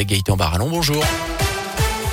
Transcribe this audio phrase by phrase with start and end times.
[0.00, 0.70] avec Gaëtan Barallon.
[0.70, 1.04] Bonjour.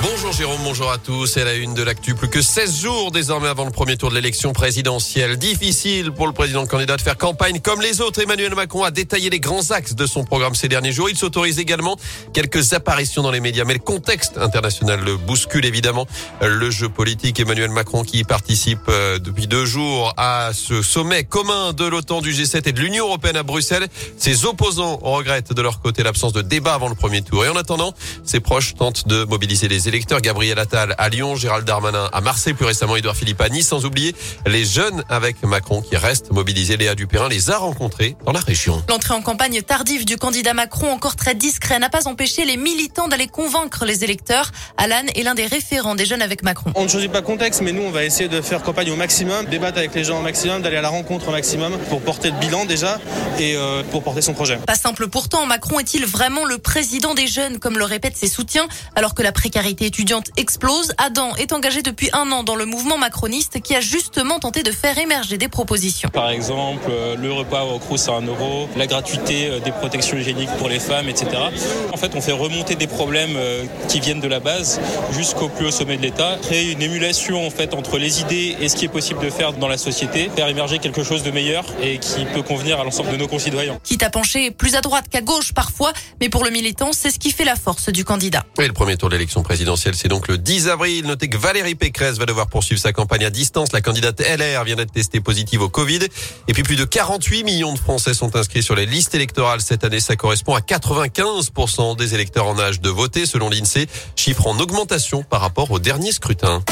[0.00, 1.26] Bonjour Jérôme, bonjour à tous.
[1.26, 2.14] C'est la une de l'actu.
[2.14, 5.36] Plus que 16 jours désormais avant le premier tour de l'élection présidentielle.
[5.38, 8.22] Difficile pour le président candidat de faire campagne comme les autres.
[8.22, 11.10] Emmanuel Macron a détaillé les grands axes de son programme ces derniers jours.
[11.10, 11.96] Il s'autorise également
[12.32, 13.64] quelques apparitions dans les médias.
[13.64, 16.06] Mais le contexte international le bouscule évidemment.
[16.42, 21.72] Le jeu politique Emmanuel Macron qui participe euh, depuis deux jours à ce sommet commun
[21.72, 23.88] de l'OTAN, du G7 et de l'Union européenne à Bruxelles.
[24.16, 27.44] Ses opposants regrettent de leur côté l'absence de débat avant le premier tour.
[27.44, 30.20] Et en attendant, ses proches tentent de mobiliser les électeurs.
[30.20, 33.84] Gabriel Attal à Lyon, Gérald Darmanin à Marseille, plus récemment Édouard Philippe à Nice, sans
[33.84, 34.14] oublier
[34.46, 36.76] les jeunes avec Macron qui restent mobilisés.
[36.76, 38.82] Léa Dupérin les a rencontrés dans la région.
[38.88, 43.08] L'entrée en campagne tardive du candidat Macron, encore très discret, n'a pas empêché les militants
[43.08, 44.52] d'aller convaincre les électeurs.
[44.76, 46.72] Alan est l'un des référents des jeunes avec Macron.
[46.74, 49.46] On ne choisit pas contexte, mais nous, on va essayer de faire campagne au maximum,
[49.46, 52.38] débattre avec les gens au maximum, d'aller à la rencontre au maximum pour porter le
[52.38, 52.98] bilan déjà
[53.38, 54.56] et euh, pour porter son projet.
[54.56, 58.66] Pas simple pourtant, Macron est-il vraiment le président des jeunes, comme le répètent ses soutiens,
[58.94, 60.92] alors que la précarité étudiante explose.
[60.98, 64.72] Adam est engagé depuis un an dans le mouvement macroniste qui a justement tenté de
[64.72, 66.08] faire émerger des propositions.
[66.10, 70.16] Par exemple, euh, le repas au Crous à 1 euro, la gratuité euh, des protections
[70.16, 71.28] hygiéniques pour les femmes, etc.
[71.92, 74.80] En fait, on fait remonter des problèmes euh, qui viennent de la base
[75.12, 78.68] jusqu'au plus haut sommet de l'État, créer une émulation en fait entre les idées et
[78.68, 81.64] ce qui est possible de faire dans la société, faire émerger quelque chose de meilleur
[81.82, 83.78] et qui peut convenir à l'ensemble de nos concitoyens.
[83.84, 87.18] Quitte à pencher plus à droite qu'à gauche parfois, mais pour le militant, c'est ce
[87.18, 88.44] qui fait la force du candidat.
[88.58, 91.06] Et le premier tour de l'élection présidentielle, c'est donc le 10 avril.
[91.06, 93.72] Notez que Valérie Pécresse va devoir poursuivre sa campagne à distance.
[93.72, 96.00] La candidate LR vient d'être testée positive au Covid.
[96.48, 99.84] Et puis plus de 48 millions de Français sont inscrits sur les listes électorales cette
[99.84, 100.00] année.
[100.00, 105.22] Ça correspond à 95% des électeurs en âge de voter selon l'INSEE, chiffre en augmentation
[105.22, 106.62] par rapport au dernier scrutin.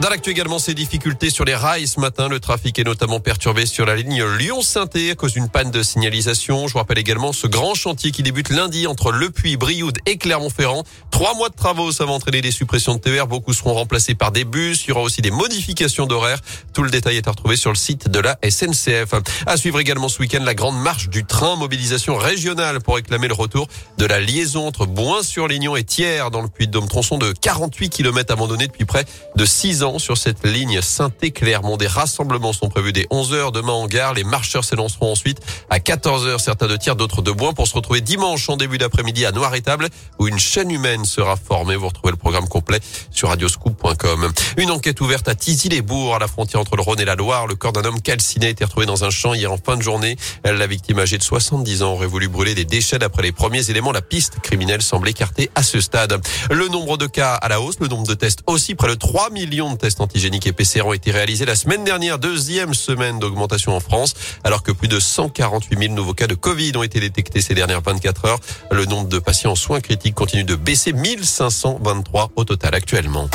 [0.00, 2.28] Dans l'actu également, ces difficultés sur les rails ce matin.
[2.28, 6.66] Le trafic est notamment perturbé sur la ligne Lyon-Sainté à cause d'une panne de signalisation.
[6.68, 10.16] Je vous rappelle également ce grand chantier qui débute lundi entre Le Puy, Brioude et
[10.16, 10.84] Clermont-Ferrand.
[11.10, 13.26] Trois mois de travaux, ça va entraîner des suppressions de TER.
[13.26, 14.86] Beaucoup seront remplacés par des bus.
[14.86, 16.40] Il y aura aussi des modifications d'horaire.
[16.72, 19.12] Tout le détail est à retrouver sur le site de la SNCF.
[19.44, 21.56] À suivre également ce week-end la grande marche du train.
[21.56, 23.68] Mobilisation régionale pour réclamer le retour
[23.98, 26.88] de la liaison entre Boin-sur-Lignon et Thiers dans le Puy-de-Dôme.
[26.88, 29.04] Tronçon de 48 km abandonné depuis près
[29.36, 31.76] de 6 ans sur cette ligne Saint-Clermont.
[31.76, 34.14] Des rassemblements sont prévus dès 11h demain en gare.
[34.14, 35.40] Les marcheurs s'élanceront ensuite
[35.70, 39.26] à 14h, certains de tir, d'autres de Bois, pour se retrouver dimanche en début d'après-midi
[39.26, 41.76] à Noir-Étable, où une chaîne humaine sera formée.
[41.76, 42.80] Vous retrouvez le programme complet
[43.10, 44.32] sur radioscoop.com.
[44.56, 47.46] Une enquête ouverte à Tizy-les-Bourgs, à la frontière entre le Rhône et la Loire.
[47.46, 49.82] Le corps d'un homme calciné a été retrouvé dans un champ hier en fin de
[49.82, 50.16] journée.
[50.44, 53.92] La victime âgée de 70 ans aurait voulu brûler des déchets d'après les premiers éléments.
[53.92, 56.20] La piste criminelle semble écartée à ce stade.
[56.50, 59.30] Le nombre de cas à la hausse, le nombre de tests aussi, près de 3
[59.30, 63.74] millions de tests antigéniques et PCR ont été réalisés la semaine dernière, deuxième semaine d'augmentation
[63.74, 64.14] en France,
[64.44, 67.80] alors que plus de 148 000 nouveaux cas de Covid ont été détectés ces dernières
[67.80, 68.40] 24 heures.
[68.70, 73.28] Le nombre de patients en soins critiques continue de baisser, 1523 au total actuellement.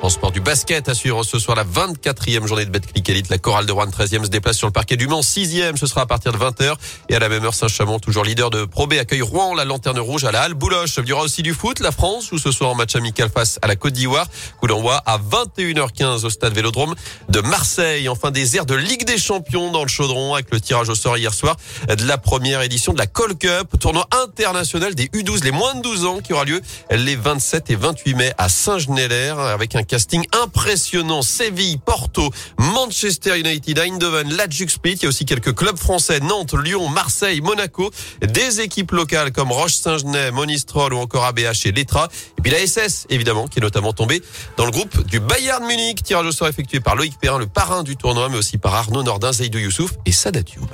[0.00, 3.30] En sport du basket, à suivre ce soir la 24e journée de Betclic Elite.
[3.30, 5.22] La chorale de Rouen 13e se déplace sur le parquet du Mans.
[5.22, 6.76] 6e, ce sera à partir de 20h.
[7.08, 9.98] Et à la même heure, Saint-Chamond, toujours leader de Pro B, accueille Rouen, la lanterne
[9.98, 10.98] rouge à la Halle Bouloche.
[10.98, 13.58] Il y aura aussi du foot, la France, ou ce soir en match amical face
[13.60, 14.28] à la Côte d'Ivoire.
[14.60, 16.94] Coup d'envoi à 21h15 au stade Vélodrome
[17.28, 18.08] de Marseille.
[18.08, 21.18] Enfin, des airs de Ligue des Champions dans le chaudron avec le tirage au sort
[21.18, 21.56] hier soir
[21.88, 25.82] de la première édition de la Call Cup, tournoi international des U12, les moins de
[25.82, 30.24] 12 ans, qui aura lieu les 27 et 28 mai à Saint-Genélaire avec un casting
[30.32, 31.22] impressionnant.
[31.22, 34.92] Séville, Porto, Manchester United, Eindhoven, l'Adjux Split.
[34.92, 37.90] Il y a aussi quelques clubs français, Nantes, Lyon, Marseille, Monaco.
[38.22, 42.08] Des équipes locales comme Roche-Saint-Genès, Monistrol ou encore ABH et Letra.
[42.38, 44.22] Et puis la SS, évidemment, qui est notamment tombée
[44.56, 46.02] dans le groupe du Bayern Munich.
[46.02, 49.02] Tirage au sort effectué par Loïc Perrin, le parrain du tournoi, mais aussi par Arnaud
[49.02, 50.68] Nordin, Zaidou Youssouf et Sadat Youb.